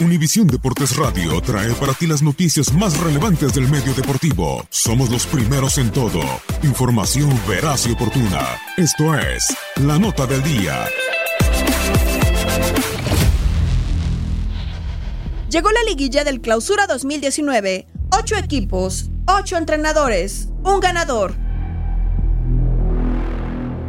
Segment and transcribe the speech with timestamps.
[0.00, 4.64] Univisión Deportes Radio trae para ti las noticias más relevantes del medio deportivo.
[4.70, 6.22] Somos los primeros en todo.
[6.62, 8.40] Información veraz y oportuna.
[8.78, 10.86] Esto es La Nota del Día.
[15.50, 17.86] Llegó la liguilla del Clausura 2019.
[18.18, 21.39] Ocho equipos, ocho entrenadores, un ganador.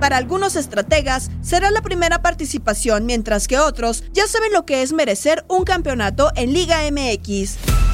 [0.00, 4.94] Para algunos estrategas será la primera participación, mientras que otros ya saben lo que es
[4.94, 7.89] merecer un campeonato en Liga MX.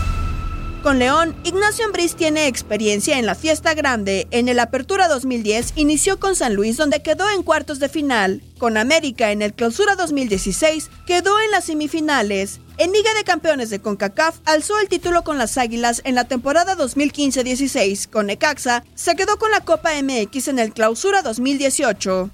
[0.86, 4.28] Con León, Ignacio Ambriz tiene experiencia en la fiesta grande.
[4.30, 8.40] En el Apertura 2010 inició con San Luis donde quedó en cuartos de final.
[8.58, 12.60] Con América en el Clausura 2016 quedó en las semifinales.
[12.78, 16.76] En Liga de Campeones de CONCACAF alzó el título con las Águilas en la temporada
[16.76, 18.08] 2015-16.
[18.08, 22.30] Con Necaxa se quedó con la Copa MX en el Clausura 2018.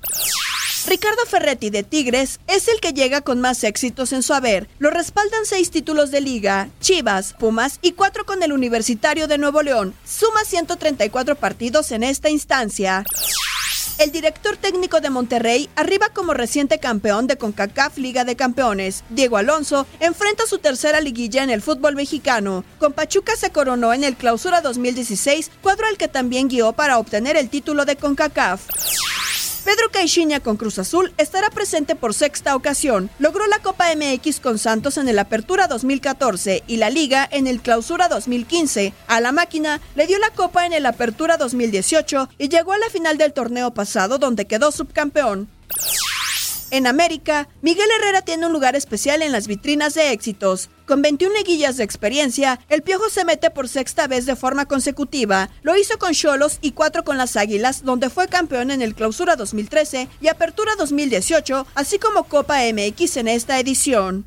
[0.86, 4.68] Ricardo Ferretti de Tigres es el que llega con más éxitos en su haber.
[4.78, 9.62] Lo respaldan seis títulos de liga, Chivas, Pumas y cuatro con el Universitario de Nuevo
[9.62, 9.94] León.
[10.04, 13.04] Suma 134 partidos en esta instancia.
[13.98, 19.04] El director técnico de Monterrey arriba como reciente campeón de CONCACAF Liga de Campeones.
[19.08, 22.64] Diego Alonso enfrenta su tercera liguilla en el fútbol mexicano.
[22.78, 27.36] Con Pachuca se coronó en el Clausura 2016, cuadro al que también guió para obtener
[27.36, 28.62] el título de CONCACAF.
[29.64, 33.10] Pedro Caixinha con Cruz Azul estará presente por sexta ocasión.
[33.20, 37.60] Logró la Copa MX con Santos en el Apertura 2014 y la Liga en el
[37.60, 38.92] Clausura 2015.
[39.06, 42.90] A la máquina le dio la Copa en el Apertura 2018 y llegó a la
[42.90, 45.48] final del torneo pasado donde quedó subcampeón.
[46.72, 50.70] En América, Miguel Herrera tiene un lugar especial en las vitrinas de éxitos.
[50.86, 55.50] Con 21 liguillas de experiencia, el Piojo se mete por sexta vez de forma consecutiva.
[55.60, 59.36] Lo hizo con Cholos y cuatro con las Águilas, donde fue campeón en el Clausura
[59.36, 64.24] 2013 y Apertura 2018, así como Copa MX en esta edición.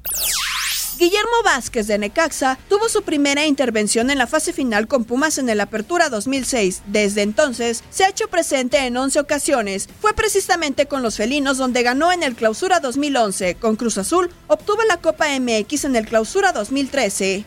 [0.97, 5.49] Guillermo Vázquez de Necaxa tuvo su primera intervención en la fase final con Pumas en
[5.49, 6.83] el Apertura 2006.
[6.87, 9.89] Desde entonces se ha hecho presente en 11 ocasiones.
[9.99, 13.55] Fue precisamente con los felinos donde ganó en el Clausura 2011.
[13.55, 17.43] Con Cruz Azul obtuvo la Copa MX en el Clausura 2013.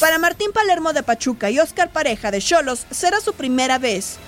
[0.00, 4.18] Para Martín Palermo de Pachuca y Oscar Pareja de Cholos será su primera vez.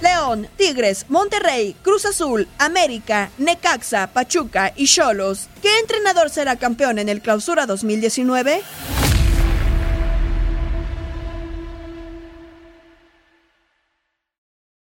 [0.00, 5.48] León, Tigres, Monterrey, Cruz Azul, América, Necaxa, Pachuca y Cholos.
[5.62, 8.62] ¿Qué entrenador será campeón en el Clausura 2019?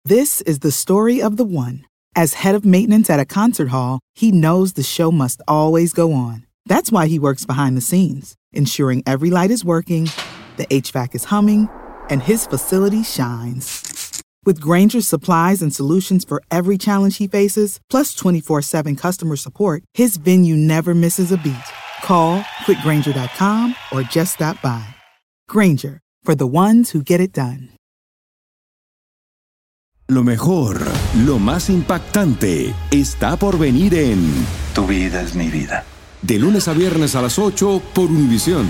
[0.08, 1.86] This is the story of the one.
[2.16, 6.14] As head of maintenance at a concert hall, he knows the show must always go
[6.14, 6.46] on.
[6.68, 10.10] That's why he works behind the scenes, ensuring every light is working,
[10.58, 11.70] the HVAC is humming,
[12.10, 13.95] and his facility shines.
[14.46, 19.84] With Granger's supplies and solutions for every challenge he faces, plus 24 7 customer support,
[19.96, 21.56] his venue never misses a beat.
[22.04, 24.86] Call quickgranger.com or just stop by.
[25.50, 27.70] Granger, for the ones who get it done.
[30.08, 30.80] Lo mejor,
[31.26, 34.20] lo más impactante, está por venir en
[34.76, 35.84] Tu vida es mi vida.
[36.22, 38.68] De lunes a viernes a las 8 por Univisión.